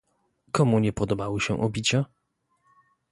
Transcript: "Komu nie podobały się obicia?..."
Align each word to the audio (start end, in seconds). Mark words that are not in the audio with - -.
"Komu 0.51 0.79
nie 0.79 0.93
podobały 0.93 1.41
się 1.41 1.61
obicia?..." 1.61 2.05